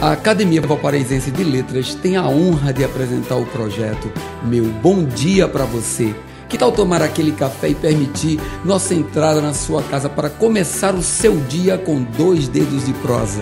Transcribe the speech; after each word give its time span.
A 0.00 0.12
Academia 0.12 0.60
Valparaísense 0.60 1.30
de 1.30 1.42
Letras 1.42 1.94
tem 1.94 2.16
a 2.16 2.28
honra 2.28 2.70
de 2.70 2.84
apresentar 2.84 3.36
o 3.36 3.46
projeto 3.46 4.12
Meu 4.44 4.64
Bom 4.64 5.04
Dia 5.04 5.48
para 5.48 5.64
Você. 5.64 6.14
Que 6.50 6.58
tal 6.58 6.70
tomar 6.70 7.00
aquele 7.00 7.32
café 7.32 7.70
e 7.70 7.74
permitir 7.74 8.38
nossa 8.62 8.94
entrada 8.94 9.40
na 9.40 9.54
sua 9.54 9.82
casa 9.82 10.06
para 10.10 10.28
começar 10.28 10.94
o 10.94 11.02
seu 11.02 11.38
dia 11.48 11.78
com 11.78 12.02
dois 12.02 12.46
dedos 12.46 12.84
de 12.84 12.92
prosa? 12.92 13.40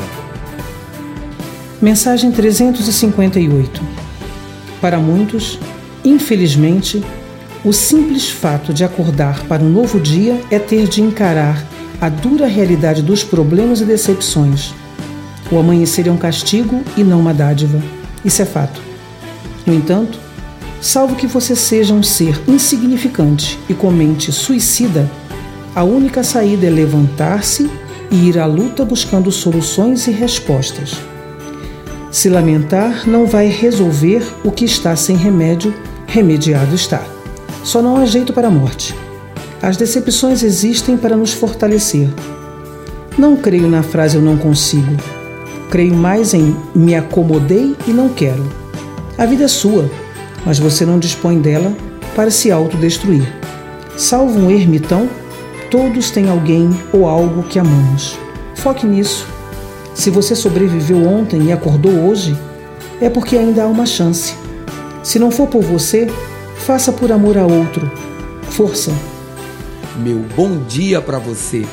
Mensagem 1.82 2.30
358. 2.30 3.82
Para 4.80 4.98
muitos, 4.98 5.59
infelizmente, 6.05 7.05
o 7.64 7.73
simples 7.73 8.30
fato 8.30 8.73
de 8.73 8.84
acordar 8.84 9.45
para 9.48 9.62
um 9.62 9.68
novo 9.68 9.98
dia 9.98 10.41
é 10.52 10.60
ter 10.60 10.87
de 10.87 11.02
encarar 11.02 11.66
a 12.01 12.09
dura 12.09 12.46
realidade 12.46 13.02
dos 13.02 13.24
problemas 13.24 13.80
e 13.80 13.84
decepções 13.84 14.73
o 15.51 15.59
amanhecer 15.59 16.09
é 16.09 16.11
um 16.11 16.16
castigo 16.16 16.83
e 16.97 17.05
não 17.05 17.21
uma 17.21 17.34
dádiva. 17.34 17.83
Isso 18.25 18.43
é 18.43 18.45
fato. 18.45 18.80
No 19.66 19.75
entanto, 19.75 20.19
salvo 20.80 21.16
que 21.16 21.27
você 21.27 21.55
seja 21.55 21.95
um 21.95 22.02
ser 22.02 22.41
insignificante 22.48 23.59
e 23.69 23.75
com 23.75 23.91
mente 23.91 24.33
suicida, 24.33 25.11
a 25.75 25.83
única 25.83 26.23
saída 26.23 26.66
é 26.66 26.71
levantar-se 26.71 27.71
e 28.11 28.29
ir 28.29 28.38
à 28.38 28.47
luta 28.47 28.85
buscando 28.85 29.30
soluções 29.30 30.07
e 30.07 30.11
respostas. 30.11 30.95
Se 32.11 32.29
lamentar 32.29 33.09
não 33.09 33.27
vai 33.27 33.49
resolver 33.49 34.24
o 34.45 34.51
que 34.51 34.65
está 34.65 34.95
sem 34.95 35.16
remédio, 35.16 35.74
remediado 36.07 36.74
está. 36.74 37.02
Só 37.65 37.83
não 37.83 37.97
há 37.97 38.05
jeito 38.07 38.33
para 38.33 38.49
a 38.49 38.51
morte. 38.51 38.95
As 39.61 39.77
decepções 39.77 40.43
existem 40.43 40.97
para 40.97 41.16
nos 41.16 41.33
fortalecer. 41.33 42.09
Não 43.18 43.37
creio 43.37 43.68
na 43.68 43.83
frase 43.83 44.16
eu 44.16 44.23
não 44.23 44.37
consigo 44.37 44.96
creio 45.75 45.93
mais 45.93 46.33
em 46.33 46.55
me 46.73 46.95
acomodei 46.95 47.75
e 47.85 47.91
não 47.91 48.09
quero. 48.09 48.49
A 49.19 49.27
vida 49.27 49.43
é 49.43 49.49
sua, 49.49 49.91
mas 50.47 50.57
você 50.57 50.87
não 50.87 51.01
dispõe 51.01 51.41
dela 51.41 51.77
para 52.15 52.30
se 52.30 52.49
autodestruir. 52.49 53.27
Salvo 53.97 54.39
um 54.39 54.52
ermitão, 54.52 55.11
todos 55.73 56.13
têm 56.13 56.30
alguém 56.30 56.71
ou 56.93 57.09
algo 57.09 57.43
que 57.43 57.59
amamos. 57.59 58.17
Foque 58.55 58.87
nisso. 58.87 59.27
Se 59.97 60.11
você 60.11 60.37
sobreviveu 60.37 61.09
ontem 61.09 61.47
e 61.47 61.52
acordou 61.52 62.07
hoje, 62.07 62.39
é 63.01 63.11
porque 63.11 63.37
ainda 63.37 63.65
há 63.65 63.67
uma 63.67 63.85
chance. 63.85 64.33
Se 65.03 65.19
não 65.19 65.33
for 65.33 65.49
por 65.49 65.62
você, 65.65 66.06
faça 66.55 66.93
por 66.93 67.11
amor 67.11 67.37
a 67.37 67.47
outro. 67.47 67.91
Força. 68.43 68.93
Meu 69.97 70.21
bom 70.37 70.56
dia 70.69 71.03
para 71.03 71.19
você. 71.19 71.67